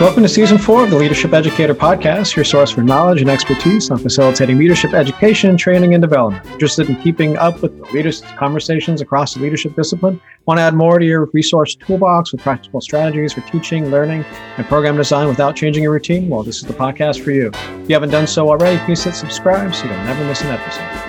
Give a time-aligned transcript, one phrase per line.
[0.00, 3.90] Welcome to season four of the Leadership Educator Podcast, your source for knowledge and expertise
[3.90, 6.46] on facilitating leadership education, training, and development.
[6.46, 10.18] Interested in keeping up with the latest conversations across the leadership discipline?
[10.46, 14.24] Want to add more to your resource toolbox with practical strategies for teaching, learning,
[14.56, 16.30] and program design without changing your routine?
[16.30, 17.48] Well, this is the podcast for you.
[17.48, 20.99] If you haven't done so already, please hit subscribe so you'll never miss an episode.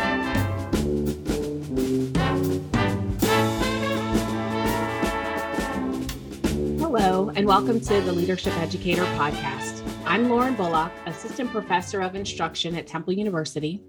[7.41, 9.81] And welcome to the Leadership Educator Podcast.
[10.05, 13.81] I'm Lauren Bullock, Assistant Professor of Instruction at Temple University.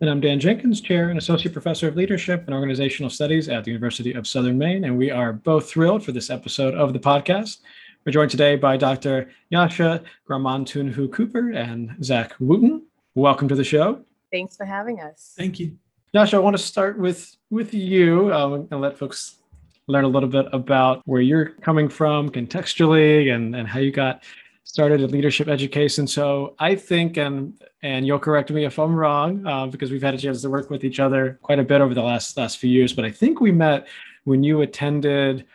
[0.00, 3.72] And I'm Dan Jenkins, Chair and Associate Professor of Leadership and Organizational Studies at the
[3.72, 4.84] University of Southern Maine.
[4.84, 7.58] And we are both thrilled for this episode of the podcast.
[8.06, 9.32] We're joined today by Dr.
[9.52, 12.86] Nyasha Guramatunhu Cooper and Zach Wooten.
[13.16, 14.04] Welcome to the show.
[14.30, 15.34] Thanks for having us.
[15.36, 15.76] Thank you.
[16.14, 19.41] Nyasha, I want to start with with you um, and let folks
[19.92, 24.24] learn a little bit about where you're coming from contextually and, and how you got
[24.64, 26.06] started in leadership education.
[26.06, 30.14] So I think, and and you'll correct me if I'm wrong, uh, because we've had
[30.14, 32.70] a chance to work with each other quite a bit over the last last few
[32.70, 32.92] years.
[32.92, 33.86] But I think we met
[34.24, 35.46] when you attended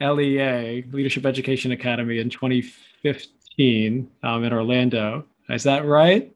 [0.00, 5.24] LEA Leadership Education Academy in 2015 um, in Orlando.
[5.48, 6.34] Is that right?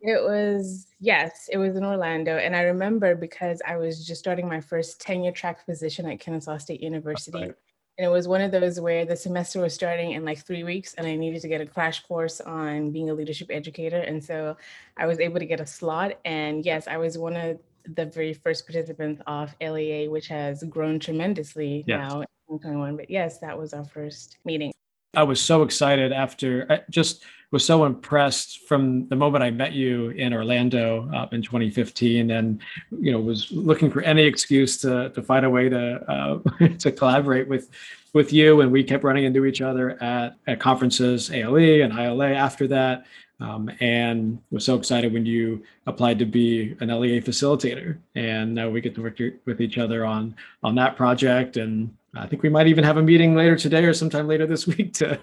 [0.00, 2.38] It was, yes, it was in Orlando.
[2.38, 6.56] And I remember because I was just starting my first tenure track position at Kennesaw
[6.58, 7.38] State University.
[7.38, 7.54] Right.
[7.98, 10.94] And it was one of those where the semester was starting in like three weeks
[10.94, 13.98] and I needed to get a crash course on being a leadership educator.
[13.98, 14.56] And so
[14.96, 16.18] I was able to get a slot.
[16.24, 21.00] And yes, I was one of the very first participants of LEA, which has grown
[21.00, 21.98] tremendously yes.
[21.98, 22.96] now in 2021.
[22.96, 24.72] But yes, that was our first meeting.
[25.14, 29.72] I was so excited after I just was so impressed from the moment I met
[29.72, 35.10] you in Orlando uh, in 2015, and you know was looking for any excuse to
[35.10, 37.70] to find a way to uh, to collaborate with
[38.14, 42.32] with you, and we kept running into each other at at conferences, ALE and ILA
[42.32, 43.04] after that.
[43.40, 48.70] Um, and was so excited when you applied to be an LEA facilitator, and now
[48.70, 51.56] we get to work with each other on on that project.
[51.58, 54.66] And I think we might even have a meeting later today or sometime later this
[54.72, 55.20] week to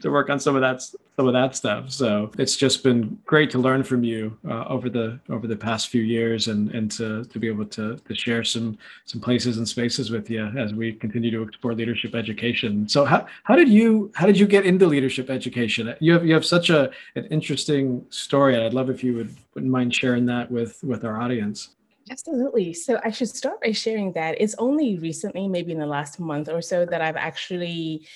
[0.00, 0.80] to work on some of that
[1.16, 1.90] some of that stuff.
[1.90, 5.88] So it's just been great to learn from you uh, over the over the past
[5.88, 9.66] few years, and and to to be able to to share some some places and
[9.66, 12.86] spaces with you as we continue to explore leadership education.
[12.88, 15.94] So how how did you how did you get into leadership education?
[16.00, 19.34] You have you have such a an interesting story, and I'd love if you would
[19.54, 21.70] wouldn't mind sharing that with with our audience.
[22.08, 22.72] Absolutely.
[22.72, 26.48] So I should start by sharing that it's only recently, maybe in the last month
[26.48, 28.06] or so, that I've actually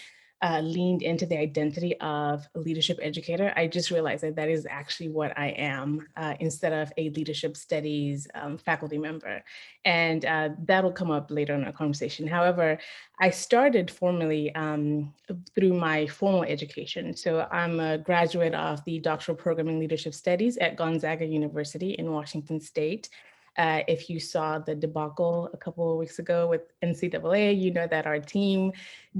[0.43, 3.53] uh, leaned into the identity of a leadership educator.
[3.57, 7.57] I just realized that that is actually what I am uh, instead of a leadership
[7.57, 9.43] studies um, faculty member.
[9.85, 12.27] And uh, that'll come up later in our conversation.
[12.27, 12.79] However,
[13.21, 15.13] I started formally um,
[15.55, 17.15] through my formal education.
[17.15, 22.13] So I'm a graduate of the doctoral program in leadership studies at Gonzaga University in
[22.13, 23.11] Washington State.
[23.59, 27.87] Uh, if you saw the debacle a couple of weeks ago with NCAA, you know
[27.87, 28.73] that our team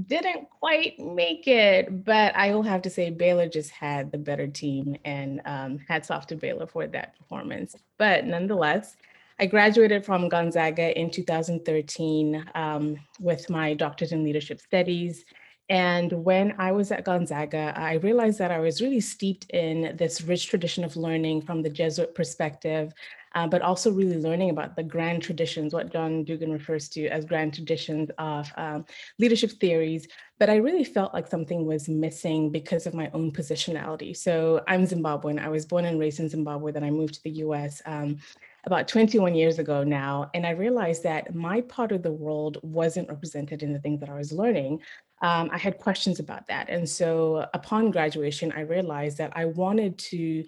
[0.07, 2.05] didn't quite make it.
[2.05, 6.09] But I will have to say, Baylor just had the better team, and um, hats
[6.09, 7.75] off to Baylor for that performance.
[7.97, 8.95] But nonetheless,
[9.39, 15.25] I graduated from Gonzaga in 2013 um, with my doctorate in leadership studies.
[15.67, 20.21] And when I was at Gonzaga, I realized that I was really steeped in this
[20.21, 22.93] rich tradition of learning from the Jesuit perspective,
[23.33, 27.25] uh, but also really learning about the grand traditions, what John Dugan refers to as
[27.25, 28.85] grand traditions of um,
[29.19, 30.07] leadership theories.
[30.39, 34.15] But I really felt like something was missing because of my own positionality.
[34.15, 35.39] So I'm Zimbabwean.
[35.39, 37.81] I was born and raised in Zimbabwe, then I moved to the US.
[37.85, 38.17] Um,
[38.65, 43.09] about 21 years ago now, and I realized that my part of the world wasn't
[43.09, 44.81] represented in the things that I was learning.
[45.21, 46.69] Um, I had questions about that.
[46.69, 50.43] And so upon graduation, I realized that I wanted to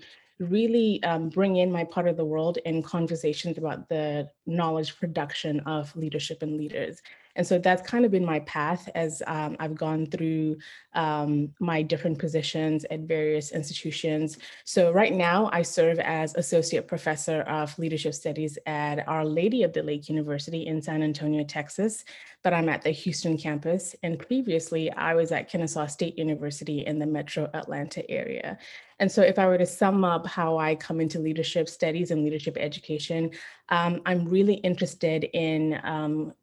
[0.49, 5.59] really um, bring in my part of the world in conversations about the knowledge production
[5.61, 7.01] of leadership and leaders.
[7.35, 10.57] And so that's kind of been my path as um, I've gone through
[10.93, 14.37] um, my different positions at various institutions.
[14.65, 19.73] So right now I serve as Associate Professor of Leadership Studies at Our Lady of
[19.73, 22.05] the Lake University in San Antonio, Texas,
[22.43, 23.95] but I'm at the Houston campus.
[24.03, 28.59] And previously I was at Kennesaw State University in the metro Atlanta area.
[28.99, 32.23] And so if I were to sum up how I come into leadership studies and
[32.23, 33.31] leadership education,
[33.69, 36.33] um, I'm really interested in um,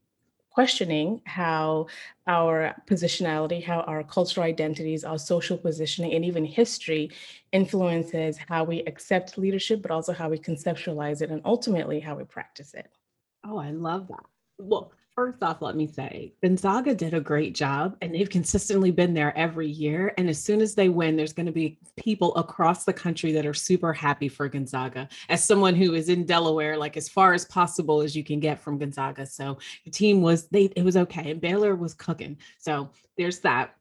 [0.51, 1.87] questioning how
[2.27, 7.11] our positionality, how our cultural identities, our social positioning, and even history
[7.53, 12.25] influences how we accept leadership, but also how we conceptualize it and ultimately how we
[12.25, 12.91] practice it.
[13.45, 14.25] Oh, I love that.
[14.59, 19.13] Well, first off, let me say Gonzaga did a great job and they've consistently been
[19.13, 20.15] there every year.
[20.17, 23.45] And as soon as they win, there's going to be people across the country that
[23.45, 25.11] are super happy for Gonzaga.
[25.29, 28.59] As someone who is in Delaware, like as far as possible as you can get
[28.59, 29.27] from Gonzaga.
[29.27, 31.33] So the team was, they, it was okay.
[31.33, 32.39] And Baylor was cooking.
[32.57, 32.89] So
[33.19, 33.75] there's that.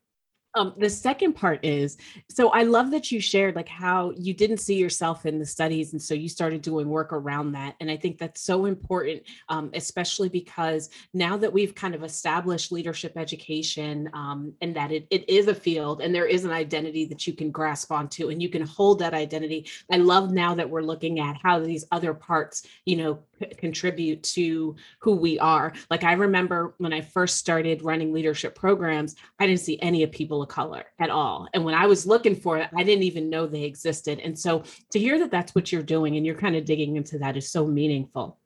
[0.56, 1.98] Um, the second part is
[2.28, 5.94] so I love that you shared like how you didn't see yourself in the studies,
[5.94, 7.76] and so you started doing work around that.
[7.80, 12.72] And I think that's so important, um, especially because now that we've kind of established
[12.72, 17.06] leadership education um, and that it, it is a field and there is an identity
[17.06, 19.68] that you can grasp onto and you can hold that identity.
[19.92, 23.20] I love now that we're looking at how these other parts, you know,
[23.58, 25.74] contribute to who we are.
[25.90, 30.12] Like I remember when I first started running leadership programs, I didn't see any of
[30.12, 31.48] people of color at all.
[31.54, 34.20] And when I was looking for it, I didn't even know they existed.
[34.20, 37.20] And so to hear that that's what you're doing and you're kind of digging into
[37.20, 38.40] that is so meaningful.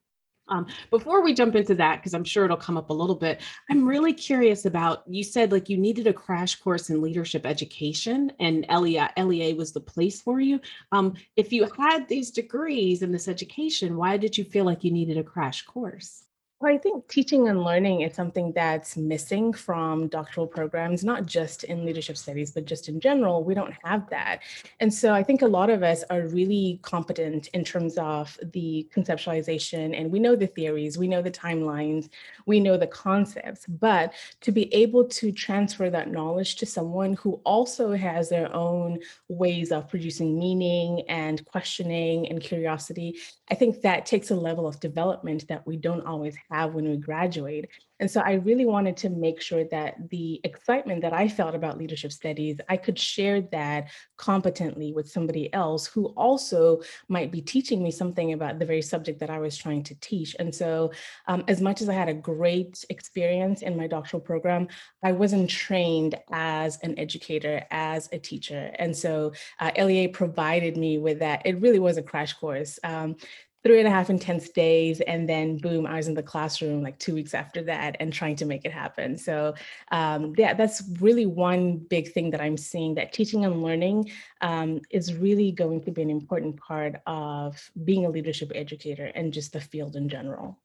[0.49, 3.41] Um, before we jump into that, because I'm sure it'll come up a little bit,
[3.71, 8.31] I'm really curious about you said like you needed a crash course in leadership education
[8.39, 10.59] and LEA, LEA was the place for you.
[10.91, 14.91] Um, if you had these degrees and this education, why did you feel like you
[14.91, 16.25] needed a crash course?
[16.63, 21.65] Well, I think teaching and learning is something that's missing from doctoral programs, not just
[21.65, 23.43] in leadership studies, but just in general.
[23.43, 24.39] We don't have that.
[24.79, 28.87] And so I think a lot of us are really competent in terms of the
[28.95, 32.07] conceptualization, and we know the theories, we know the timelines,
[32.45, 37.41] we know the concepts, but to be able to transfer that knowledge to someone who
[37.43, 43.17] also has their own ways of producing meaning and questioning and curiosity,
[43.51, 46.89] I think that takes a level of development that we don't always have have when
[46.89, 47.69] we graduate.
[47.99, 51.77] And so I really wanted to make sure that the excitement that I felt about
[51.77, 57.81] leadership studies, I could share that competently with somebody else who also might be teaching
[57.81, 60.35] me something about the very subject that I was trying to teach.
[60.37, 60.91] And so,
[61.27, 64.67] um, as much as I had a great experience in my doctoral program,
[65.01, 68.71] I wasn't trained as an educator, as a teacher.
[68.79, 71.43] And so, uh, LEA provided me with that.
[71.45, 72.79] It really was a crash course.
[72.83, 73.15] Um,
[73.63, 76.99] three and a half intense days and then boom i was in the classroom like
[76.99, 79.17] two weeks after that and trying to make it happen.
[79.17, 79.55] So
[79.91, 84.11] um, yeah that's really one big thing that i'm seeing that teaching and learning
[84.41, 89.33] um, is really going to be an important part of being a leadership educator and
[89.33, 90.57] just the field in general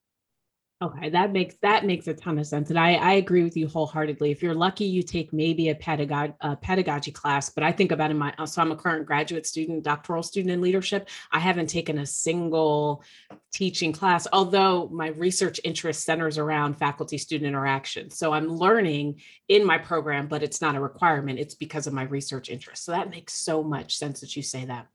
[0.80, 3.66] Okay, that makes that makes a ton of sense, and I I agree with you
[3.66, 4.30] wholeheartedly.
[4.30, 8.12] If you're lucky, you take maybe a pedagogy a pedagogy class, but I think about
[8.12, 11.08] in my so I'm a current graduate student, doctoral student in leadership.
[11.32, 13.02] I haven't taken a single
[13.52, 18.08] teaching class, although my research interest centers around faculty student interaction.
[18.10, 21.40] So I'm learning in my program, but it's not a requirement.
[21.40, 22.84] It's because of my research interest.
[22.84, 24.86] So that makes so much sense that you say that.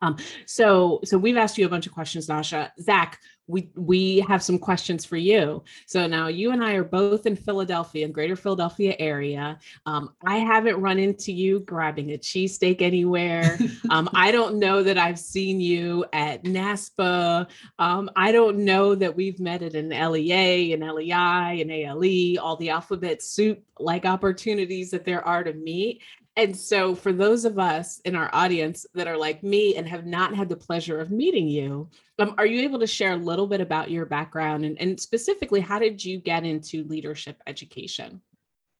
[0.00, 0.16] Um,
[0.46, 2.70] so, so we've asked you a bunch of questions, Nyasha.
[2.80, 3.18] Zach,
[3.48, 5.64] we we have some questions for you.
[5.86, 9.58] So now you and I are both in Philadelphia, in Greater Philadelphia area.
[9.86, 13.58] Um, I haven't run into you grabbing a cheesesteak anywhere.
[13.90, 17.48] um, I don't know that I've seen you at NASPA.
[17.78, 22.56] Um, I don't know that we've met at an LEA, an LEI, an ALE, all
[22.56, 26.02] the alphabet soup like opportunities that there are to meet.
[26.38, 30.06] And so, for those of us in our audience that are like me and have
[30.06, 31.90] not had the pleasure of meeting you,
[32.20, 35.60] um, are you able to share a little bit about your background and, and specifically
[35.60, 38.22] how did you get into leadership education?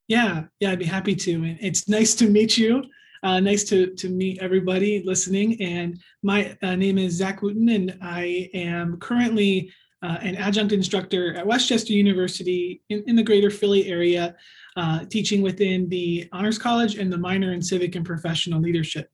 [0.06, 1.56] Yeah, yeah, I'd be happy to.
[1.60, 2.84] It's nice to meet you.
[3.24, 5.60] Uh, nice to to meet everybody listening.
[5.60, 11.34] And my uh, name is Zach Wooten, and I am currently uh, an adjunct instructor
[11.34, 14.36] at West Chester University in, in the greater Philly area
[14.78, 19.10] uh, teaching within the Honors College and the minor in civic and professional leadership.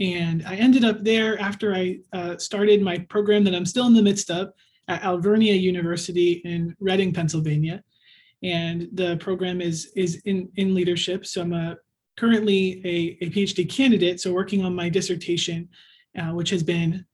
[0.00, 3.92] And I ended up there after I uh, started my program that I'm still in
[3.92, 4.52] the midst of
[4.88, 7.84] at Alvernia University in Reading, Pennsylvania.
[8.42, 11.26] And the program is, is in, in leadership.
[11.26, 11.76] So I'm a,
[12.16, 15.68] currently a, a PhD candidate, so working on my dissertation,
[16.18, 17.04] uh, which has been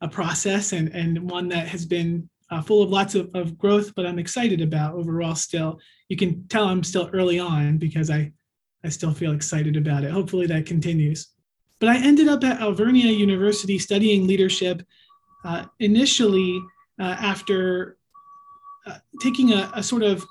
[0.00, 3.94] a process and, and one that has been uh, full of lots of, of growth,
[3.94, 5.80] but I'm excited about overall still.
[6.08, 8.32] You can tell I'm still early on because I,
[8.84, 10.10] I still feel excited about it.
[10.10, 11.28] Hopefully that continues.
[11.80, 14.82] But I ended up at Alvernia University studying leadership
[15.44, 16.60] uh, initially
[16.98, 17.98] uh, after
[18.86, 20.26] uh, taking a, a sort of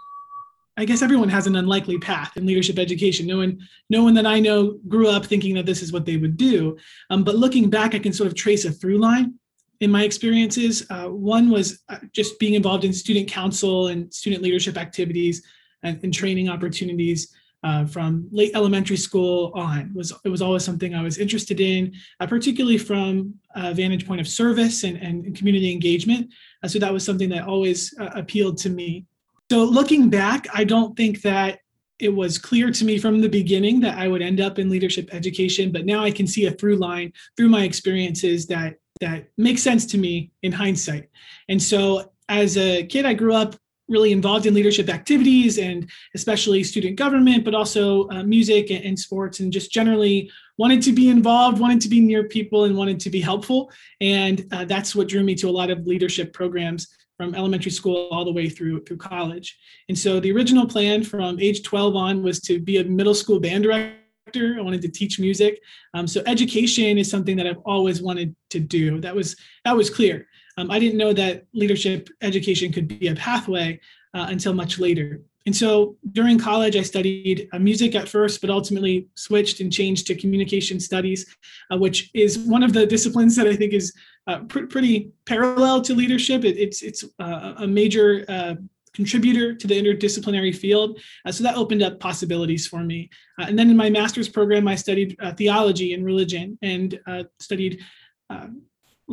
[0.79, 3.25] I guess everyone has an unlikely path in leadership education.
[3.25, 3.59] No one,
[3.89, 6.77] no one that I know grew up thinking that this is what they would do.
[7.09, 9.39] Um, but looking back, I can sort of trace a through line
[9.79, 10.85] in my experiences.
[10.89, 15.43] Uh, one was uh, just being involved in student council and student leadership activities
[15.83, 19.91] and, and training opportunities uh, from late elementary school on.
[19.93, 24.21] Was it was always something I was interested in, uh, particularly from a vantage point
[24.21, 26.31] of service and, and community engagement.
[26.63, 29.05] Uh, so that was something that always uh, appealed to me.
[29.49, 31.59] So looking back, I don't think that
[31.99, 35.09] it was clear to me from the beginning that I would end up in leadership
[35.11, 39.61] education, but now I can see a through line through my experiences that that makes
[39.61, 41.09] sense to me in hindsight.
[41.49, 43.55] And so as a kid, I grew up
[43.87, 48.99] really involved in leadership activities and especially student government, but also uh, music and, and,
[48.99, 52.99] sports, and just generally wanted to be involved, wanted to be near people, and wanted
[52.99, 53.71] to be helpful.
[54.01, 56.87] And uh, that's what drew me to a lot of leadership programs
[57.17, 59.57] from elementary school all the way through through college.
[59.89, 63.39] And so the original plan from age 12 on was to be a middle school
[63.39, 63.95] band director.
[64.35, 65.61] I wanted to teach music.
[65.93, 68.99] Um, so education is something that I've always wanted to do.
[69.01, 70.27] That was that was clear.
[70.57, 73.79] Um, I didn't know that leadership education could be a pathway
[74.13, 75.21] uh, until much later.
[75.45, 80.05] And so during college, I studied uh, music at first, but ultimately switched and changed
[80.07, 81.25] to communication studies,
[81.71, 83.93] uh, which is one of the disciplines that I think is
[84.27, 86.43] uh, pr- pretty parallel to leadership.
[86.43, 88.55] It, it's it's uh, a major uh,
[88.99, 90.89] contributor to the interdisciplinary field.
[91.25, 92.99] Uh, so that opened up possibilities for me.
[93.39, 97.23] Uh, and then in my master's program, I studied uh, theology and religion and uh,
[97.39, 97.73] studied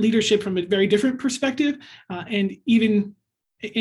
[0.05, 1.75] leadership from a very different perspective,
[2.37, 3.15] and even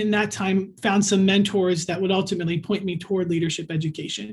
[0.01, 4.27] in that time found some mentors that would ultimately point me toward leadership education.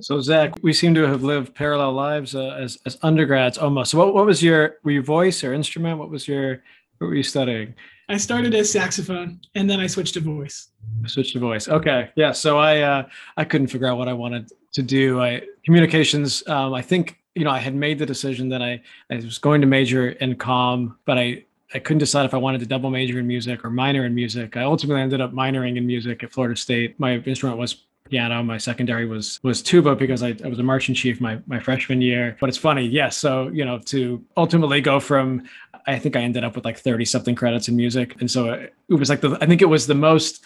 [0.00, 3.92] So Zach, we seem to have lived parallel lives uh, as, as undergrads almost.
[3.92, 5.98] So what, what was your, were you voice or instrument?
[6.00, 6.62] What was your,
[6.98, 7.74] what were you studying?
[8.08, 10.68] I started as saxophone and then I switched to voice.
[11.04, 11.68] I switched to voice.
[11.68, 12.10] Okay.
[12.16, 12.32] Yeah.
[12.32, 15.22] So I, uh, I couldn't figure out what I wanted to do.
[15.22, 19.16] I communications, um, I think, you know, I had made the decision that I, I
[19.16, 22.66] was going to major in comm, but I, I couldn't decide if I wanted to
[22.66, 24.56] double major in music or minor in music.
[24.56, 27.00] I ultimately ended up minoring in music at Florida State.
[27.00, 28.42] My instrument was piano.
[28.42, 32.00] My secondary was was tuba because I, I was a marching chief my my freshman
[32.00, 32.36] year.
[32.38, 33.16] But it's funny, yes.
[33.16, 35.48] So you know, to ultimately go from
[35.86, 38.94] I think I ended up with like thirty something credits in music, and so it
[38.94, 40.44] was like the I think it was the most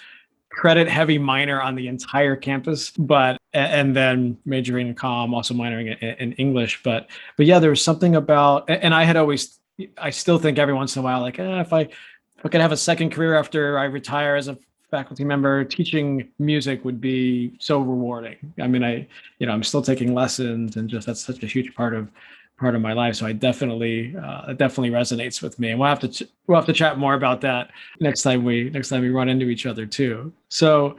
[0.50, 5.96] credit heavy minor on the entire campus but and then majoring in comm also minoring
[6.02, 9.58] in, in english but but yeah there was something about and i had always
[9.96, 12.60] I still think every once in a while, like, eh, if I if I could
[12.60, 14.56] have a second career after I retire as a
[14.90, 18.36] faculty member, teaching music would be so rewarding.
[18.60, 19.06] I mean, I,
[19.38, 22.10] you know, I'm still taking lessons, and just that's such a huge part of
[22.58, 23.14] part of my life.
[23.14, 26.56] So I definitely, uh, it definitely resonates with me, and we'll have to ch- we'll
[26.56, 29.64] have to chat more about that next time we next time we run into each
[29.64, 30.32] other too.
[30.48, 30.96] So,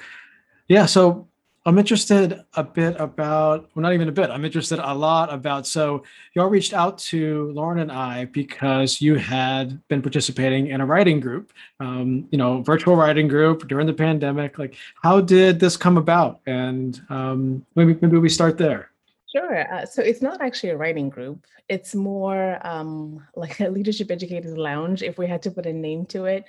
[0.67, 0.85] yeah.
[0.85, 1.27] So
[1.65, 5.67] I'm interested a bit about, well, not even a bit, I'm interested a lot about.
[5.67, 10.85] So, y'all reached out to Lauren and I because you had been participating in a
[10.85, 11.51] writing group,
[11.81, 14.57] um, you know, virtual writing group during the pandemic.
[14.57, 16.39] Like, how did this come about?
[16.45, 18.89] And um, maybe, maybe we start there.
[19.31, 19.73] Sure.
[19.73, 21.45] Uh, so it's not actually a writing group.
[21.67, 26.05] It's more um, like a leadership educators lounge, if we had to put a name
[26.07, 26.45] to it.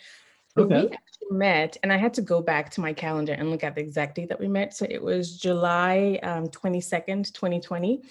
[0.59, 0.83] Okay.
[0.83, 3.77] we actually met, and I had to go back to my calendar and look at
[3.77, 4.75] the exact date that we met.
[4.75, 8.03] So it was July um, 22nd, 2020.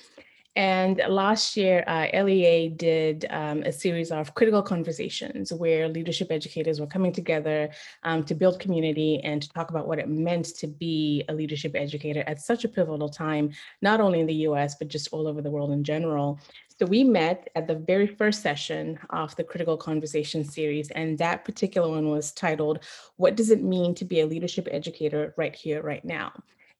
[0.59, 6.81] And last year, uh, LEA did um, a series of critical conversations where leadership educators
[6.81, 7.69] were coming together
[8.03, 11.75] um, to build community and to talk about what it meant to be a leadership
[11.75, 13.51] educator at such a pivotal time,
[13.81, 16.37] not only in the US, but just all over the world in general.
[16.77, 21.45] So we met at the very first session of the Critical Conversation series, and that
[21.45, 22.79] particular one was titled,
[23.15, 26.33] What Does It Mean to Be a Leadership Educator Right Here, Right Now?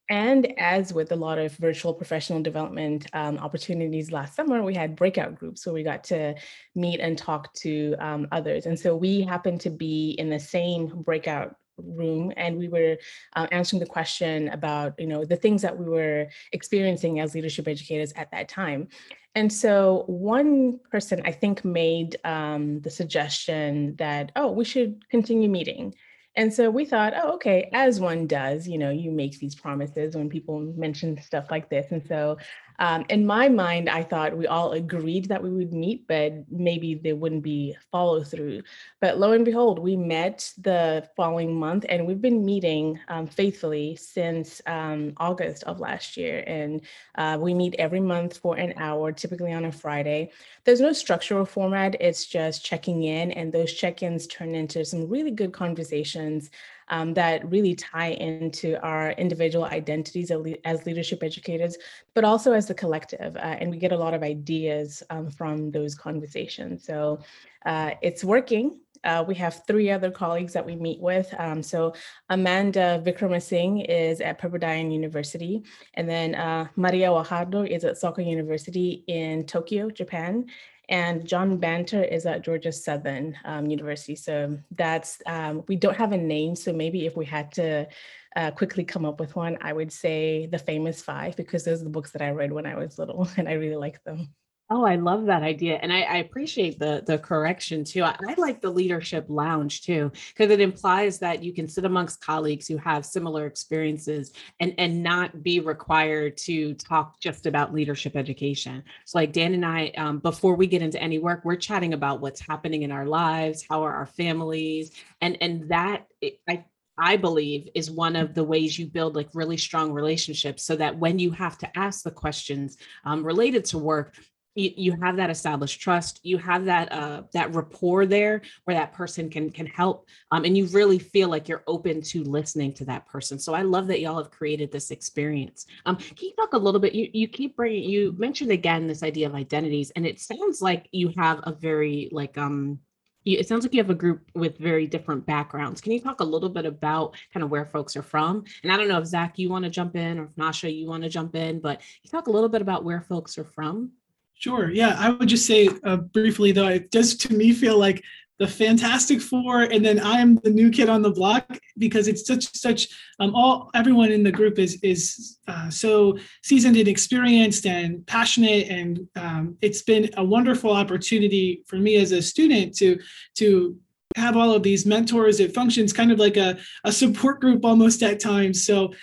[0.09, 4.95] And as with a lot of virtual professional development um, opportunities last summer, we had
[4.95, 6.33] breakout groups where we got to
[6.73, 8.65] meet and talk to um, others.
[8.65, 12.97] And so we happened to be in the same breakout room and we were
[13.35, 17.67] uh, answering the question about you know the things that we were experiencing as leadership
[17.67, 18.87] educators at that time
[19.35, 25.49] and so one person i think made um, the suggestion that oh we should continue
[25.49, 25.93] meeting
[26.35, 30.15] and so we thought, oh, okay, as one does, you know, you make these promises
[30.15, 31.87] when people mention stuff like this.
[31.91, 32.37] And so
[32.79, 36.95] um, in my mind, I thought we all agreed that we would meet, but maybe
[36.95, 38.63] there wouldn't be follow through.
[39.01, 43.97] But lo and behold, we met the following month and we've been meeting um, faithfully
[43.97, 46.43] since um, August of last year.
[46.47, 46.81] And
[47.15, 50.31] uh, we meet every month for an hour, typically on a Friday.
[50.63, 55.09] There's no structural format, it's just checking in, and those check ins turn into some
[55.09, 56.49] really good conversations
[56.89, 60.31] um, that really tie into our individual identities
[60.65, 61.77] as leadership educators,
[62.13, 63.35] but also as the collective.
[63.35, 66.83] Uh, and we get a lot of ideas um, from those conversations.
[66.83, 67.19] So
[67.65, 68.79] uh, it's working.
[69.03, 71.33] Uh, we have three other colleagues that we meet with.
[71.37, 71.93] Um, so
[72.29, 79.05] Amanda Wickramasinghe is at Pepperdine University, and then uh, Maria Guajardo is at Soka University
[79.07, 80.47] in Tokyo, Japan.
[80.89, 84.15] And John Banter is at Georgia Southern um, University.
[84.15, 86.55] So that's, um, we don't have a name.
[86.55, 87.87] So maybe if we had to
[88.35, 91.83] uh, quickly come up with one, I would say The Famous Five, because those are
[91.83, 94.33] the books that I read when I was little and I really like them.
[94.71, 95.79] Oh, I love that idea.
[95.81, 98.03] And I, I appreciate the the correction too.
[98.03, 102.21] I, I like the leadership lounge too, because it implies that you can sit amongst
[102.21, 108.15] colleagues who have similar experiences and, and not be required to talk just about leadership
[108.15, 108.83] education.
[109.05, 112.21] So like Dan and I, um, before we get into any work, we're chatting about
[112.21, 116.05] what's happening in our lives, how are our families, and and that
[116.47, 116.65] I
[117.01, 120.99] I believe is one of the ways you build like really strong relationships so that
[120.99, 124.15] when you have to ask the questions um, related to work,
[124.55, 128.93] you, you have that established trust you have that uh that rapport there where that
[128.93, 132.85] person can can help um and you really feel like you're open to listening to
[132.85, 136.53] that person so i love that y'all have created this experience um can you talk
[136.53, 140.05] a little bit you you keep bringing you mentioned again this idea of identities and
[140.05, 142.79] it sounds like you have a very like um
[143.25, 145.81] you, it sounds like you have a group with very different backgrounds.
[145.81, 148.45] Can you talk a little bit about kind of where folks are from?
[148.63, 150.87] And I don't know if Zach, you want to jump in or if Nyasha, you
[150.87, 153.91] want to jump in, but you talk a little bit about where folks are from.
[154.39, 154.71] Sure.
[154.71, 158.01] Yeah, I would just say uh, briefly though, it does to me feel like
[158.37, 162.25] the Fantastic Four, and then I am the new kid on the block because it's
[162.25, 162.87] such such
[163.19, 168.69] um, all everyone in the group is is uh, so seasoned and experienced and passionate,
[168.69, 172.97] and um, it's been a wonderful opportunity for me as a student to
[173.35, 173.77] to
[174.15, 175.41] have all of these mentors.
[175.41, 178.65] It functions kind of like a, a support group almost at times.
[178.65, 178.93] So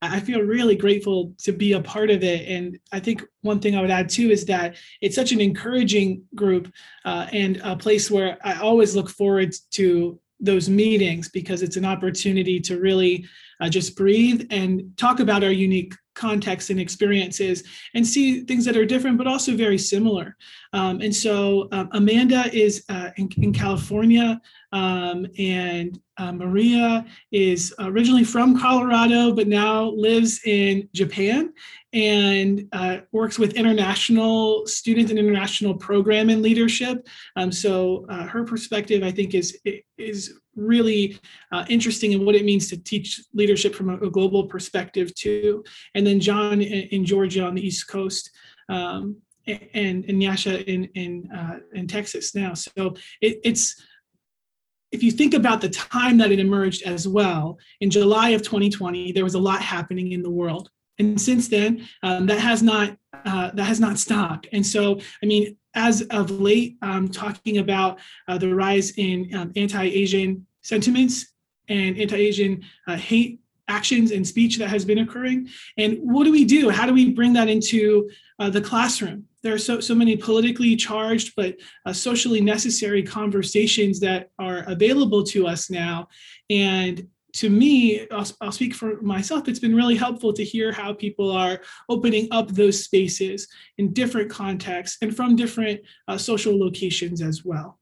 [0.00, 2.48] I feel really grateful to be a part of it.
[2.48, 6.22] And I think one thing I would add too is that it's such an encouraging
[6.34, 6.72] group
[7.04, 11.84] uh, and a place where I always look forward to those meetings because it's an
[11.84, 13.26] opportunity to really
[13.60, 18.76] uh, just breathe and talk about our unique contexts and experiences and see things that
[18.76, 20.36] are different but also very similar
[20.72, 24.40] um, and so um, amanda is uh, in, in, california
[24.72, 31.52] um, and uh, maria is originally from colorado but now lives in japan
[31.92, 37.08] and uh, works with international student and international program and leadership.
[37.36, 39.58] Um, so uh, her perspective, I think, is
[39.96, 41.18] is really
[41.52, 45.64] uh, interesting in what it means to teach leadership from a, a, global perspective too.
[45.94, 48.30] And then John in, in Georgia on the East Coast.
[48.68, 49.16] Um,
[49.46, 53.82] and, and in in uh, in Texas now, so it, it's
[54.92, 59.12] if you think about the time that it emerged as well, in July of 2020,
[59.12, 62.96] there was a lot happening in the world and since then um, that has not
[63.24, 67.98] uh, that has not stopped and so i mean as of late um, talking about
[68.28, 71.32] uh, the rise in um, anti-asian sentiments
[71.68, 75.48] and anti-asian uh, hate actions and speech that has been occurring.
[75.76, 76.70] And what do we do?
[76.70, 79.24] How do we bring that into uh, the classroom?
[79.42, 85.22] There are so, so many politically charged but uh, socially necessary conversations that are available
[85.24, 86.08] to us now.
[86.50, 90.92] And to me, I'll, I'll, speak for myself, it's been really helpful to hear how
[90.94, 97.20] people are opening up those spaces in different contexts and from different uh, social locations
[97.20, 97.78] as well.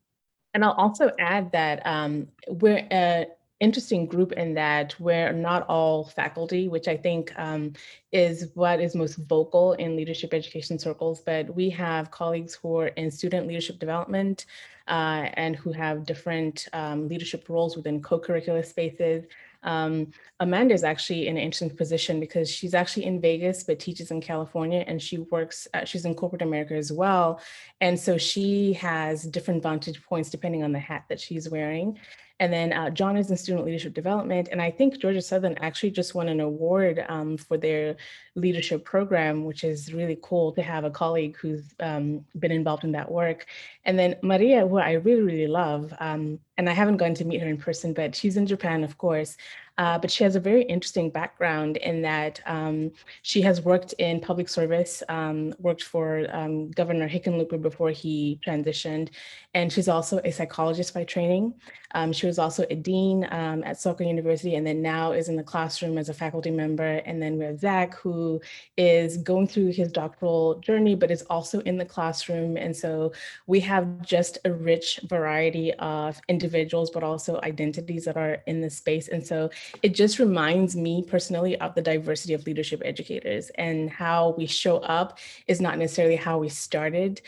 [0.56, 3.26] And I'll also add that um, we're an
[3.60, 7.74] interesting group in that we're not all faculty, which I think um,
[8.10, 12.86] is what is most vocal in leadership education circles, but we have colleagues who are
[12.86, 14.46] in student leadership development,
[14.88, 19.26] uh, and who have different um, leadership roles within co-curricular spaces.
[19.66, 24.10] Um, Amanda is actually in an interesting position because she's actually in Vegas, but teaches
[24.10, 27.40] in California and she works, uh, she's in corporate America as well.
[27.80, 31.98] And so she has different vantage points depending on the hat that she's wearing.
[32.38, 34.48] And then uh, John is in student leadership development.
[34.52, 37.96] And I think Georgia Southern actually just won an award um, for their
[38.34, 42.92] leadership program, which is really cool to have a colleague who's um, been involved in
[42.92, 43.46] that work.
[43.84, 47.40] And then Maria, who I really, really love, um, and I haven't gone to meet
[47.42, 49.36] her in person, but she's in Japan, of course.
[49.78, 52.90] Uh, but she has a very interesting background in that um,
[53.20, 59.10] she has worked in public service, um, worked for um, Governor Hickenlooper before he transitioned,
[59.52, 61.52] and she's also a psychologist by training.
[61.96, 65.36] Um, she was also a dean um, at Soka University, and then now is in
[65.36, 67.02] the classroom as a faculty member.
[67.06, 68.40] And then we have Zach, who
[68.76, 72.56] is going through his doctoral journey, but is also in the classroom.
[72.56, 73.12] And so
[73.46, 76.45] we have just a rich variety of individuals,
[76.90, 79.08] but also identities that are in the space.
[79.08, 79.50] And so
[79.82, 84.78] it just reminds me personally of the diversity of leadership educators and how we show
[84.78, 87.20] up is not necessarily how we started.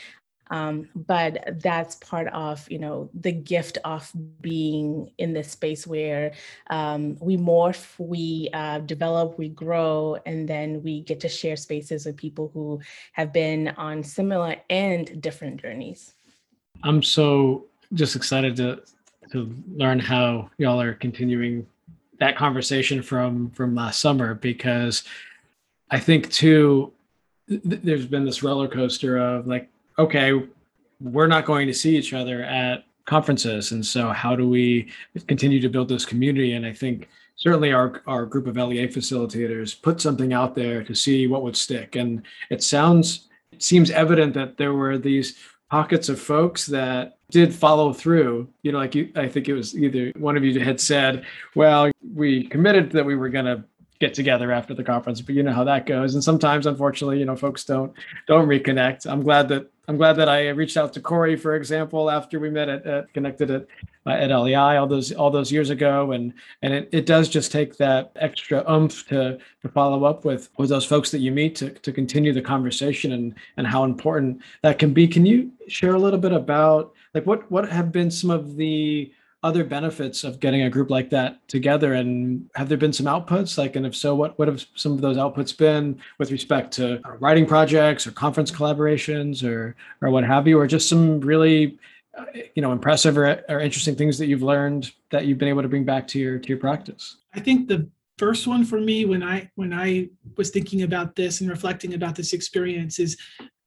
[0.50, 6.32] Um, but that's part of, you know, the gift of being in this space where
[6.70, 12.06] um, we morph, we uh, develop, we grow, and then we get to share spaces
[12.06, 12.80] with people who
[13.12, 16.14] have been on similar and different journeys.
[16.82, 18.82] I'm so just excited to
[19.32, 21.66] to learn how y'all are continuing
[22.18, 25.04] that conversation from from last summer because
[25.90, 26.92] I think too
[27.48, 30.42] th- there's been this roller coaster of like okay
[31.00, 33.72] we're not going to see each other at conferences.
[33.72, 34.92] And so how do we
[35.26, 36.52] continue to build this community?
[36.52, 40.94] And I think certainly our our group of LEA facilitators put something out there to
[40.94, 41.96] see what would stick.
[41.96, 45.38] And it sounds it seems evident that there were these
[45.70, 48.48] pockets of folks that did follow through.
[48.62, 51.90] You know, like you, I think it was either one of you had said, well,
[52.14, 53.64] we committed that we were going to
[54.00, 56.14] get together after the conference, but you know how that goes.
[56.14, 57.92] And sometimes, unfortunately, you know, folks don't
[58.26, 59.10] don't reconnect.
[59.10, 62.50] I'm glad that I'm glad that I reached out to Corey, for example, after we
[62.50, 63.66] met at, at connected at
[64.06, 67.50] uh, at LEI all those all those years ago, and and it, it does just
[67.50, 71.54] take that extra oomph to to follow up with with those folks that you meet
[71.56, 75.08] to to continue the conversation and and how important that can be.
[75.08, 79.10] Can you share a little bit about like what what have been some of the
[79.42, 83.56] other benefits of getting a group like that together and have there been some outputs
[83.56, 87.00] like and if so what what have some of those outputs been with respect to
[87.20, 91.78] writing projects or conference collaborations or or what have you or just some really
[92.16, 92.24] uh,
[92.56, 95.68] you know impressive or, or interesting things that you've learned that you've been able to
[95.68, 99.22] bring back to your to your practice I think the first one for me when
[99.22, 103.16] I when I was thinking about this and reflecting about this experience is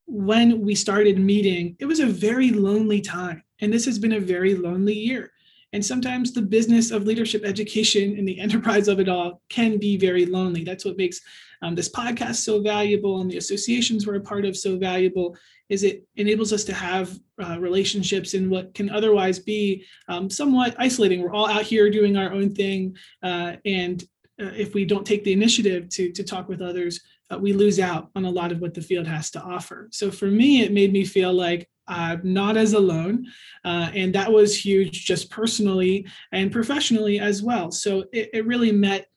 [0.06, 3.42] when we started meeting, it was a very lonely time.
[3.62, 5.32] And this has been a very lonely year.
[5.74, 9.98] And sometimes the business of leadership education and the enterprise of it all can be
[9.98, 10.64] very lonely.
[10.64, 11.22] That's what makes
[11.62, 15.38] um, this podcast so valuable and the associations we're a part of so valuable
[15.70, 20.76] is it enables us to have uh, relationships in what can otherwise be um, somewhat
[20.78, 21.22] isolating.
[21.22, 22.98] We're all out here doing our own thing.
[23.24, 24.04] Uh, and
[24.42, 27.00] uh, if we don't take the initiative to, to talk with others,
[27.32, 29.88] uh, we lose out on a lot of what the field has to offer.
[29.92, 33.27] So for me, it made me feel like uh, not as alone.
[33.65, 37.69] Uh, and that was huge just personally and professionally as well.
[37.69, 39.08] So it, it really met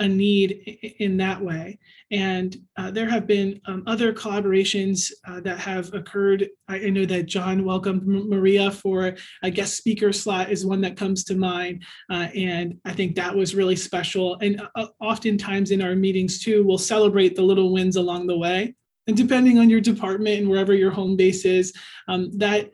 [0.00, 0.52] a need
[1.00, 1.78] in that way.
[2.10, 6.48] And uh, there have been um, other collaborations uh, that have occurred.
[6.68, 10.96] I, I, know that John welcomed Maria for a guest speaker slot is one that
[10.96, 11.82] comes to mind.
[12.08, 14.38] Uh, and I think that was really special.
[14.40, 18.74] And uh, oftentimes in our meetings too, we'll celebrate the little wins along the way.
[19.08, 21.72] And depending on your department and wherever your home base is,
[22.06, 22.70] um, that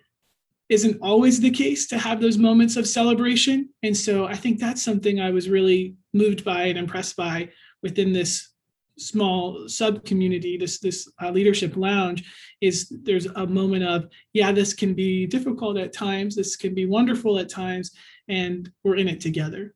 [0.69, 3.69] isn't always the case to have those moments of celebration.
[3.83, 7.51] And so I think that's something I was really moved by and impressed by
[7.83, 8.51] within this
[8.97, 12.23] small sub community this this uh, leadership lounge
[12.61, 16.87] is there's a moment of yeah this can be difficult at times this can be
[16.87, 17.91] wonderful at times
[18.29, 19.75] and we're in it together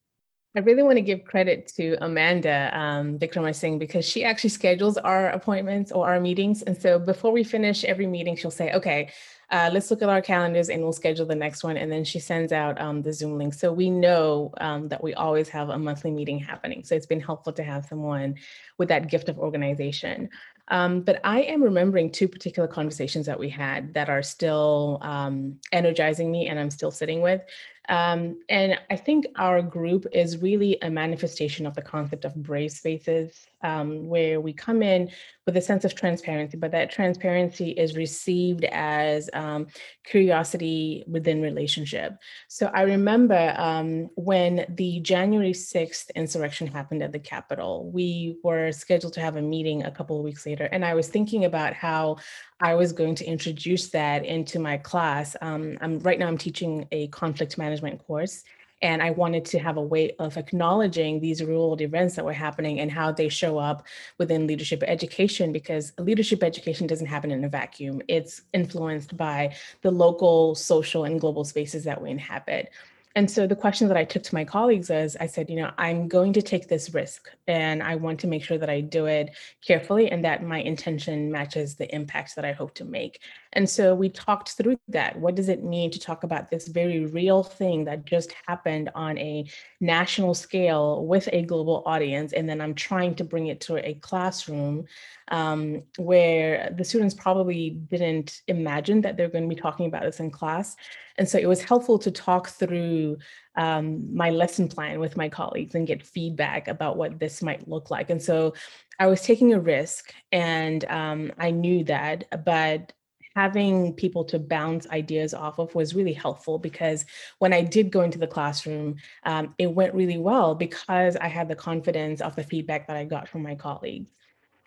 [0.56, 3.18] I really want to give credit to Amanda um,
[3.52, 6.62] Singh because she actually schedules our appointments or our meetings.
[6.62, 9.10] And so before we finish every meeting, she'll say, okay,
[9.50, 11.76] uh, let's look at our calendars and we'll schedule the next one.
[11.76, 13.54] And then she sends out um, the Zoom link.
[13.54, 16.82] So we know um, that we always have a monthly meeting happening.
[16.82, 18.36] So it's been helpful to have someone
[18.78, 20.30] with that gift of organization.
[20.70, 25.56] Um, but I am remembering two particular conversations that we had that are still um,
[25.72, 27.40] energizing me and I'm still sitting with.
[27.88, 32.70] Um, and I think our group is really a manifestation of the concept of brave
[32.72, 35.10] spaces, um, where we come in
[35.46, 39.66] with a sense of transparency, but that transparency is received as um,
[40.04, 42.12] curiosity within relationship.
[42.48, 48.70] So I remember um, when the January 6th insurrection happened at the Capitol, we were
[48.72, 51.72] scheduled to have a meeting a couple of weeks later, and I was thinking about
[51.72, 52.18] how
[52.60, 55.36] I was going to introduce that into my class.
[55.40, 58.42] Um, I'm right now I'm teaching a conflict management course,
[58.82, 62.32] and I wanted to have a way of acknowledging these real world events that were
[62.32, 63.86] happening and how they show up
[64.18, 68.02] within leadership education, because leadership education doesn't happen in a vacuum.
[68.08, 72.70] It's influenced by the local, social, and global spaces that we inhabit.
[73.14, 75.70] And so the question that I took to my colleagues is I said, you know,
[75.78, 79.06] I'm going to take this risk and I want to make sure that I do
[79.06, 83.20] it carefully and that my intention matches the impact that I hope to make.
[83.52, 85.18] And so we talked through that.
[85.18, 89.16] What does it mean to talk about this very real thing that just happened on
[89.18, 89.46] a
[89.80, 92.32] national scale with a global audience?
[92.32, 94.86] And then I'm trying to bring it to a classroom
[95.30, 100.20] um, where the students probably didn't imagine that they're going to be talking about this
[100.20, 100.76] in class.
[101.16, 103.18] And so it was helpful to talk through
[103.56, 107.90] um, my lesson plan with my colleagues and get feedback about what this might look
[107.90, 108.08] like.
[108.08, 108.54] And so
[109.00, 112.92] I was taking a risk and um, I knew that, but
[113.38, 117.04] having people to bounce ideas off of was really helpful because
[117.38, 121.46] when I did go into the classroom, um, it went really well because I had
[121.48, 124.10] the confidence of the feedback that I got from my colleagues.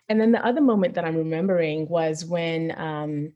[0.08, 3.34] And then the other moment that I'm remembering was when um,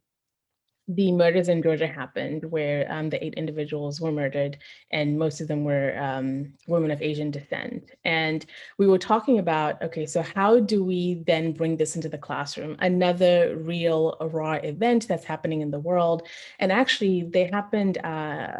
[0.89, 4.59] the murders in Georgia happened, where um, the eight individuals were murdered,
[4.93, 7.91] and most of them were um, women of Asian descent.
[8.05, 8.47] And
[8.79, 12.77] we were talking about, okay, so how do we then bring this into the classroom?
[12.79, 16.29] Another real raw event that's happening in the world.
[16.61, 18.59] And actually, they happened uh,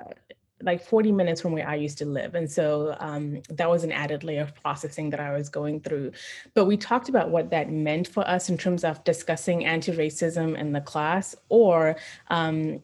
[0.67, 2.35] like 40 minutes from where I used to live.
[2.35, 6.13] And so um, that was an added layer of processing that I was going through.
[6.55, 10.59] But we talked about what that meant for us in terms of discussing anti racism
[10.59, 11.97] in the class or
[12.29, 12.83] um,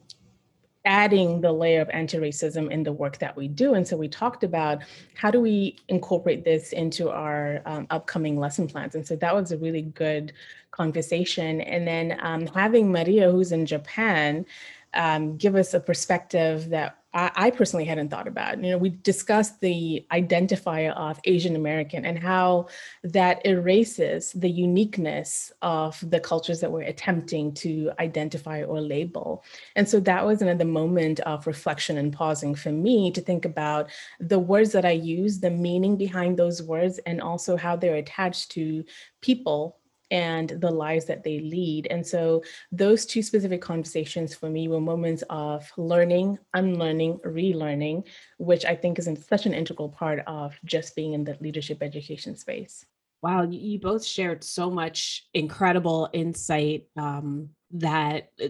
[0.85, 3.73] adding the layer of anti-racism in the work that we do.
[3.73, 4.81] And so we talked about
[5.15, 8.95] how do we incorporate this into our um, upcoming lesson plans.
[8.95, 10.33] And so that was a really good
[10.71, 11.61] conversation.
[11.61, 14.45] And then um, having Maria, who's in Japan,
[14.93, 18.63] um, give us a perspective that I, personally hadn't thought about.
[18.63, 22.67] You know, we discussed the identifier of Asian American and how
[23.03, 29.43] that erases the uniqueness of the cultures that we're attempting to identify or label.
[29.75, 33.91] And so that was another moment of reflection and pausing for me to think about
[34.19, 38.51] the words that I use, the meaning behind those words, and also how they're attached
[38.53, 38.83] to
[39.21, 39.77] people
[40.13, 41.87] and the lives that they lead.
[41.89, 48.05] And so those two specific conversations for me were moments of learning, unlearning, relearning,
[48.37, 52.37] which I think is such an integral part of just being in the leadership education
[52.37, 52.85] space.
[53.23, 58.49] Wow, you both shared so much incredible insight um, that uh,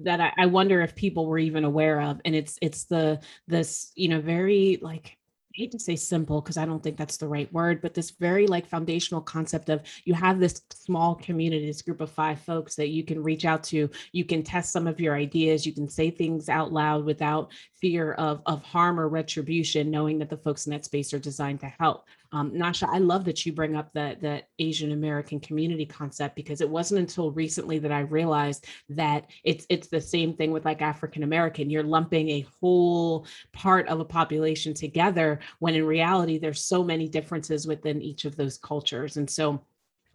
[0.00, 3.90] that I, I wonder if people were even aware of, and it's it's the this
[3.96, 5.16] you know very like
[5.54, 8.46] hate to say simple because I don't think that's the right word, but this very
[8.46, 12.88] like foundational concept of you have this small community, this group of five folks that
[12.88, 13.90] you can reach out to.
[14.12, 15.66] You can test some of your ideas.
[15.66, 20.30] You can say things out loud without fear of, of harm or retribution, knowing that
[20.30, 22.04] the folks in that space are designed to help.
[22.32, 26.60] Um, Nyasha, I love that you bring up the, the Asian American community concept because
[26.60, 30.80] it wasn't until recently that I realized that it's it's the same thing with like
[30.80, 31.68] African American.
[31.68, 37.06] You're lumping a whole part of a population together when in reality there's so many
[37.06, 39.18] differences within each of those cultures.
[39.18, 39.64] And so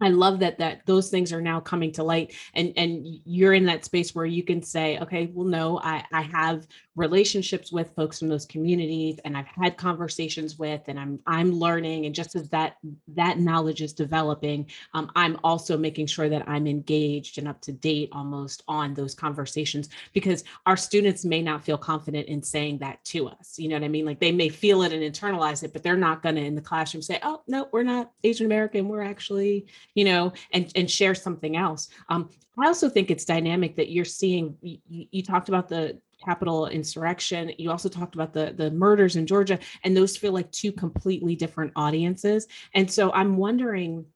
[0.00, 3.66] I love that that those things are now coming to light and and you're in
[3.66, 8.18] that space where you can say okay well no I I have relationships with folks
[8.18, 12.48] from those communities and I've had conversations with and I'm I'm learning and just as
[12.50, 12.76] that
[13.14, 17.72] that knowledge is developing um, I'm also making sure that I'm engaged and up to
[17.72, 23.04] date almost on those conversations because our students may not feel confident in saying that
[23.06, 24.04] to us you know what I mean?
[24.04, 26.60] Like they may feel it and internalize it but they're not going to in the
[26.60, 29.66] classroom say oh no we're not Asian American we're actually
[29.98, 31.88] you know, and and share something else.
[32.08, 34.56] Um, I also think it's dynamic that you're seeing.
[34.62, 34.78] You,
[35.10, 37.50] you talked about the Capitol insurrection.
[37.58, 41.34] You also talked about the the murders in Georgia, and those feel like two completely
[41.34, 42.46] different audiences.
[42.74, 44.06] And so I'm wondering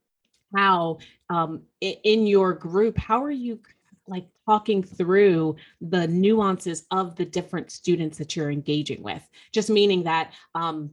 [0.55, 0.99] how
[1.31, 3.59] um, in your group, how are you
[4.07, 9.29] like talking through the nuances of the different students that you're engaging with?
[9.51, 10.93] Just meaning that um,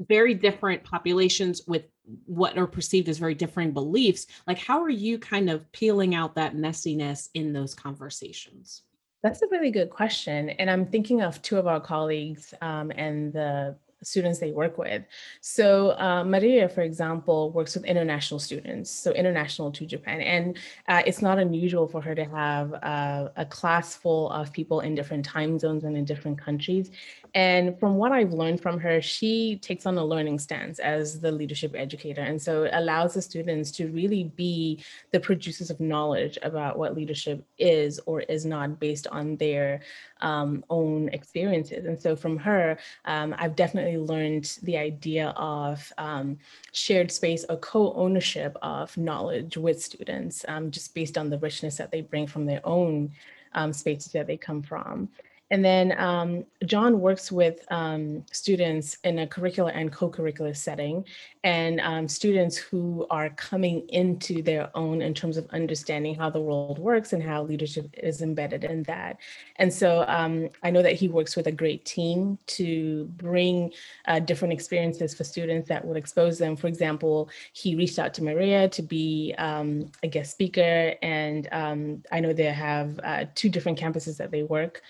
[0.00, 1.84] very different populations with
[2.26, 6.34] what are perceived as very differing beliefs like how are you kind of peeling out
[6.34, 8.82] that messiness in those conversations
[9.22, 13.32] that's a really good question and i'm thinking of two of our colleagues um, and
[13.32, 15.02] the students they work with.
[15.40, 20.20] So uh, Maria, for example, works with international students, so international to Japan.
[20.20, 20.58] And
[20.88, 24.94] uh, it's not unusual for her to have uh, a class full of people in
[24.94, 26.90] different time zones and in different countries.
[27.34, 31.32] And from what I've learned from her, she takes on a learning stance as the
[31.32, 32.20] leadership educator.
[32.20, 36.94] And so it allows the students to really be the producers of knowledge about what
[36.94, 39.80] leadership is or is not based on their
[40.20, 41.86] um, own experiences.
[41.86, 46.38] And so from her, um, I've definitely learned the idea of um,
[46.70, 51.90] shared space or co-ownership of knowledge with students, um, just based on the richness that
[51.90, 53.10] they bring from their own
[53.54, 55.08] um, spaces that they come from.
[55.50, 61.04] And then um, John works with um, students in a curricular and co-curricular setting
[61.44, 66.40] and um, students who are coming into their own in terms of understanding how the
[66.40, 69.20] world works and how leadership is embedded in that.
[69.56, 73.70] And so um, I know that he works with a great team to bring
[74.06, 76.56] uh, different experiences for students that would expose them.
[76.56, 82.02] For example, he reached out to Maria to be um, a guest speaker and um,
[82.10, 84.82] I know they have uh, two different campuses that they work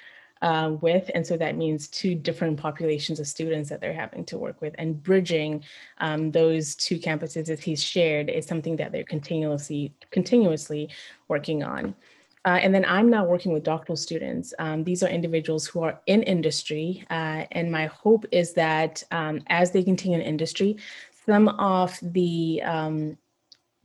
[0.45, 1.11] uh, with.
[1.15, 4.75] And so that means two different populations of students that they're having to work with
[4.77, 5.65] and bridging
[5.99, 10.91] um, those two campuses as he's shared is something that they're continuously, continuously
[11.29, 11.95] working on.
[12.45, 14.53] Uh, and then I'm now working with doctoral students.
[14.59, 17.07] Um, these are individuals who are in industry.
[17.09, 20.77] Uh, and my hope is that um, as they continue in industry,
[21.25, 23.17] some of the um,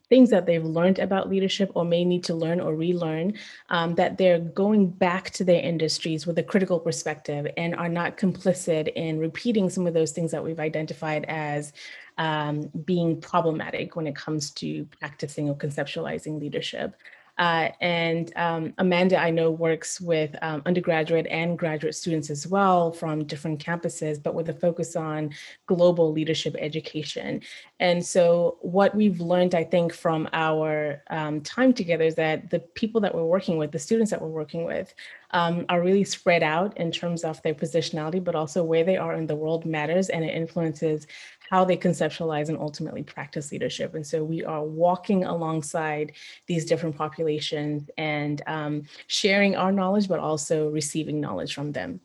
[0.09, 3.33] things that they've learned about leadership or may need to learn or relearn,
[3.69, 8.17] um, that they're going back to their industries with a critical perspective and are not
[8.17, 11.71] complicit in repeating some of those things that we've identified as
[12.17, 16.95] um, being problematic when it comes to practicing or conceptualizing leadership.
[17.39, 22.91] Uh, and um, Amanda, I know, works with um, undergraduate and graduate students as well
[22.91, 25.33] from different campuses, but with a focus on
[25.65, 27.41] global leadership education.
[27.79, 32.59] And so, what we've learned, I think, from our um, time together is that the
[32.59, 34.93] people that we're working with, the students that we're working with,
[35.31, 39.13] um, are really spread out in terms of their positionality, but also where they are
[39.13, 41.07] in the world matters and it influences
[41.49, 43.95] how they conceptualize and ultimately practice leadership.
[43.95, 46.13] And so we are walking alongside
[46.47, 51.99] these different populations and um, sharing our knowledge, but also receiving knowledge from them.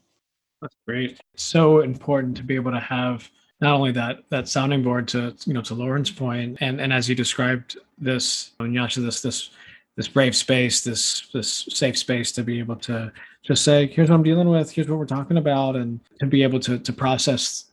[0.62, 1.20] That's great.
[1.36, 5.52] So important to be able to have not only that that sounding board to you
[5.52, 9.50] know to Lauren's point, and and as you described this, Nyasha, this this
[9.96, 14.16] this brave space, this this safe space to be able to just say, here's what
[14.16, 17.66] I'm dealing with, here's what we're talking about, and to be able to to process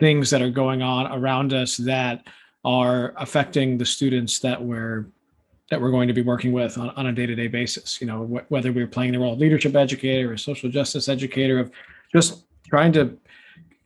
[0.00, 2.26] things that are going on around us that
[2.64, 5.06] are affecting the students that we're
[5.70, 8.00] that we're going to be working with on, on a day-to-day basis.
[8.00, 11.58] You know wh- whether we're playing the role of leadership educator or social justice educator
[11.58, 11.70] of
[12.12, 13.16] just trying to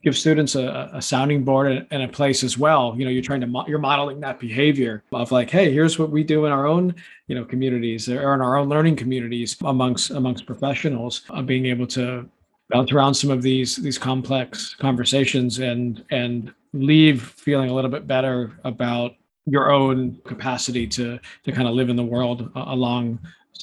[0.03, 2.95] give students a, a sounding board and, a place as well.
[2.97, 6.11] You know you're trying to mo- you're modeling that behavior of like hey here's what
[6.11, 6.95] we do in our own
[7.27, 11.87] you know communities or in our own learning communities amongst amongst professionals of being able
[11.89, 12.29] to
[12.71, 18.07] bounce around some of these these complex conversations and and leave feeling a little bit
[18.07, 19.15] better about
[19.47, 22.65] your own capacity to to kind of live in the world uh,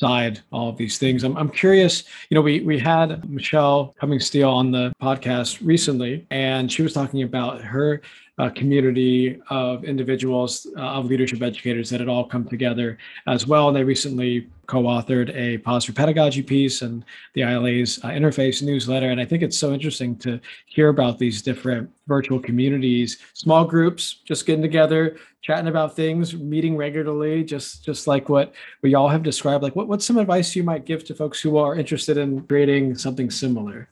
[0.02, 1.24] alongside all of these things.
[1.24, 6.26] I'm, I'm curious, you know, we we had Michelle Cummings Steele on the podcast recently,
[6.32, 8.02] and she was talking about her
[8.38, 13.68] uh, community of individuals, uh, of leadership educators that had all come together as well.
[13.70, 19.10] And they recently co-authored a Pause for Pedagogy piece and the ILA's uh, interface newsletter.
[19.10, 24.22] And I think it's so interesting to hear about these different virtual communities, small groups,
[24.26, 29.24] just getting together, chatting about things, meeting regularly, just just like what we all have
[29.24, 29.64] described.
[29.64, 32.96] Like, what, what's some advice you might give to folks who are interested in creating
[32.96, 33.88] something similar?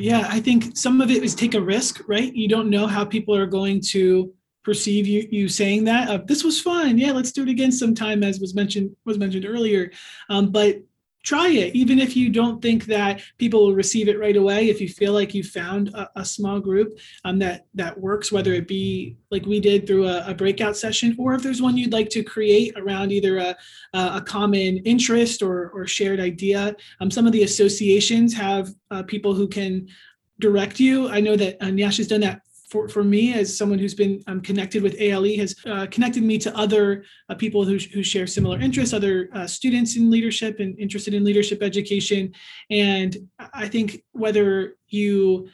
[0.00, 2.32] Yeah, I think some of it is take a risk, right?
[2.32, 4.32] You don't know how people are going to
[4.62, 6.08] perceive you you saying that.
[6.08, 6.98] Uh, this was fun.
[6.98, 9.90] Yeah, let's do it again sometime, as was mentioned was mentioned earlier.
[10.28, 10.82] Um, but
[11.28, 14.70] try it even if you don't think that people will receive it right away.
[14.70, 18.52] If you feel like you found a, a small group um, that that works whether
[18.54, 21.92] it be like we did through a, a, breakout session or if there's one you'd
[21.92, 23.56] like to create around either a,
[23.92, 29.34] a common interest or, or shared idea um, some of the associations have uh, people
[29.34, 29.86] who can
[30.40, 31.08] direct you.
[31.08, 34.22] I know that uh, Nyasha has done that for, for me as someone who's been
[34.26, 38.26] um, connected with ALE has uh, connected me to other uh, people who, who share
[38.26, 42.32] similar interests, other uh, students in leadership and interested in leadership education.
[42.70, 43.16] And
[43.54, 45.48] I think whether you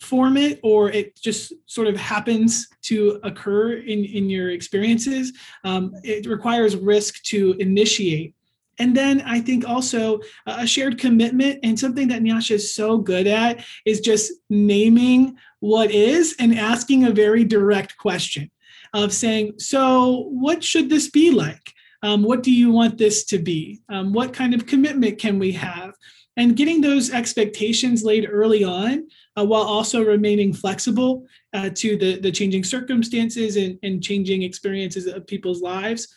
[0.00, 5.32] form it or it just sort of happens to occur in, in your experiences,
[5.64, 8.34] um, it requires risk to initiate
[8.78, 13.26] and then I think also a shared commitment and something that Nyasha is so good
[13.26, 18.50] at is just naming what is and asking a very direct question
[18.94, 21.72] of saying, so what should this be like?
[22.02, 23.80] Um, what do you want this to be?
[23.88, 25.94] Um, what kind of commitment can we have?
[26.36, 32.20] And getting those expectations laid early on uh, while also remaining flexible uh, to the,
[32.20, 36.14] the changing circumstances and, and changing experiences of people's lives.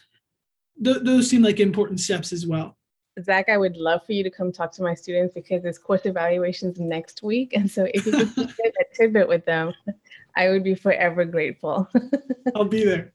[0.83, 2.77] Th- those seem like important steps as well.
[3.21, 6.05] Zach, I would love for you to come talk to my students because there's course
[6.05, 7.53] evaluations next week.
[7.53, 9.73] And so if you could share a tidbit with them,
[10.35, 11.89] I would be forever grateful.
[12.55, 13.13] I'll be there.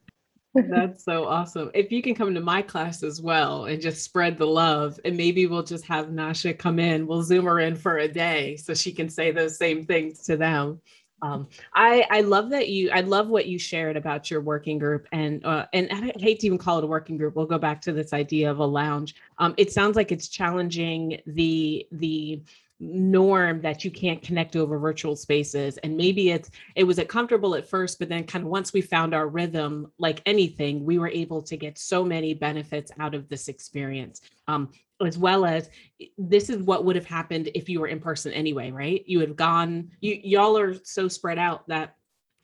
[0.53, 1.69] That's so awesome.
[1.73, 5.15] If you can come to my class as well and just spread the love, and
[5.15, 8.73] maybe we'll just have Nyasha come in, we'll Zoom her in for a day so
[8.73, 10.81] she can say those same things to them.
[11.21, 15.07] Um, I I love that you I love what you shared about your working group
[15.11, 17.35] and uh, and I hate to even call it a working group.
[17.35, 19.15] We'll go back to this idea of a lounge.
[19.37, 22.41] Um, it sounds like it's challenging the the
[22.79, 27.67] norm that you can't connect over virtual spaces and maybe it's it was comfortable at
[27.67, 31.41] first but then kind of once we found our rhythm like anything we were able
[31.41, 34.69] to get so many benefits out of this experience um,
[35.05, 35.69] as well as
[36.17, 39.03] this is what would have happened if you were in person anyway right?
[39.05, 41.95] You would have gone you y'all are so spread out that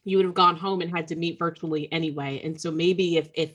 [0.05, 2.41] you would have gone home and had to meet virtually anyway.
[2.43, 3.51] And so maybe if if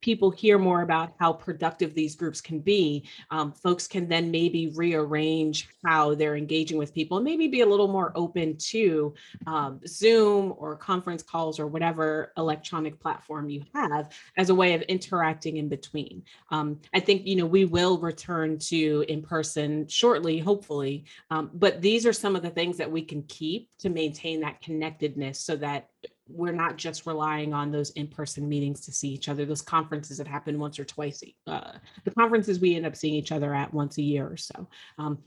[0.00, 4.68] people hear more about how productive these groups can be, um, folks can then maybe
[4.68, 9.14] rearrange how they're engaging with people and maybe be a little more open to
[9.46, 14.82] um, Zoom or conference calls or whatever electronic platform you have as a way of
[14.82, 16.22] interacting in between.
[16.50, 21.80] Um, I think, you know, we will return to in person shortly, hopefully, um, but
[21.80, 25.56] these are some of the things that we can keep to maintain that connectedness so
[25.56, 25.88] that
[26.32, 29.44] we're not just relying on those in-person meetings to see each other.
[29.44, 31.72] Those conferences that happen once or twice uh,
[32.04, 34.68] the conferences we end up seeing each other at once a year or so.
[34.98, 35.18] Um,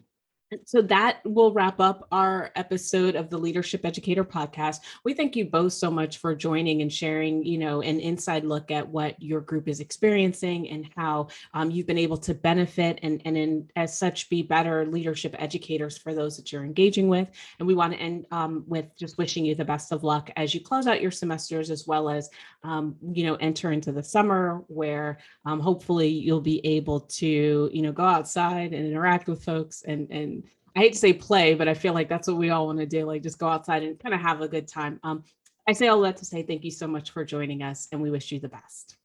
[0.66, 4.78] so that will wrap up our episode of the Leadership Educator podcast.
[5.04, 8.72] We thank you both so much for joining and sharing, you know, an inside look
[8.72, 13.22] at what your group is experiencing and how um, you've been able to benefit and,
[13.26, 17.30] and in, as such be better leadership educators for those that you're engaging with.
[17.60, 20.54] And we want to end um, with just wishing you the best of luck as
[20.54, 22.30] you close out your semesters as well as,
[22.64, 27.82] um, you know, enter into the summer where um, hopefully you'll be able to, you
[27.82, 30.43] know, go outside and interact with folks and, and
[30.76, 32.86] I hate to say play, but I feel like that's what we all want to
[32.86, 33.06] do.
[33.06, 35.00] Like just go outside and kind of have a good time.
[35.04, 35.24] Um,
[35.68, 38.12] I say all that to say thank you so much for joining us and we
[38.12, 38.98] wish you the best.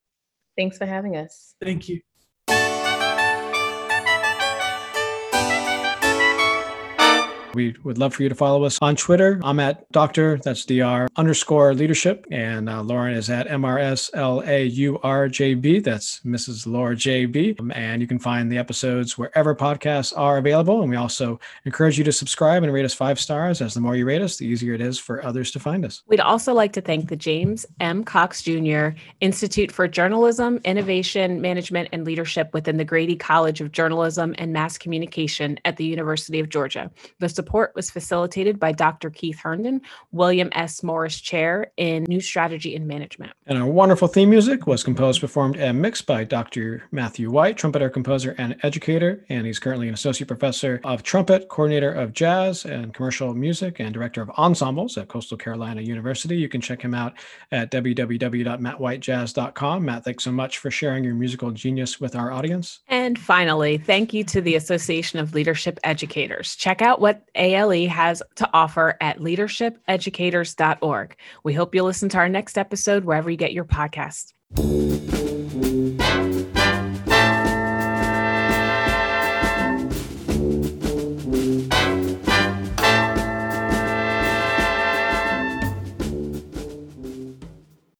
[0.57, 1.55] Thanks for having us.
[1.62, 2.01] Thank you.
[7.59, 9.40] We would love for you to follow us on Twitter.
[9.42, 12.24] I'm at Doctor, that's DR underscore leadership.
[12.30, 15.82] And uh, Lauren is at MRSLAURJB.
[15.82, 16.68] That's Mrs.
[16.68, 17.59] Laura JB.
[17.59, 20.82] Um, and you can find the episodes wherever podcasts are available.
[20.82, 23.96] And we also encourage you to subscribe and rate us five stars, as the more
[23.96, 26.04] you rate us, the easier it is for others to find us.
[26.06, 28.04] We'd also like to thank the James M.
[28.04, 28.90] Cox Jr.
[29.20, 34.78] Institute for Journalism, Innovation, Management, and Leadership within the Grady College of Journalism and Mass
[34.78, 36.88] Communication at the University of Georgia.
[37.18, 39.09] The support was facilitated by Dr.
[39.09, 39.80] Keith Herndon,
[40.12, 40.82] William S.
[40.82, 43.32] Morris Chair in News Strategy and Management.
[43.46, 46.82] And our wonderful theme music was composed, performed, and mixed by Dr.
[46.92, 49.24] Matthew White, trumpeter, composer, and educator.
[49.30, 53.94] And he's currently an associate professor of trumpet, coordinator of jazz and commercial music, and
[53.94, 56.36] director of ensembles at Coastal Carolina University.
[56.36, 57.14] You can check him out
[57.51, 59.84] at www.mattwhitejazz.com.
[59.86, 62.80] Matt, thanks so much for sharing your musical genius with our audience.
[62.88, 66.55] And finally, thank you to the Association of Leadership Educators.
[66.55, 71.16] Check out what ALE has to offer at leadershipeducators.org.
[71.45, 74.32] We hope you'll listen to our next episode wherever you get your podcasts.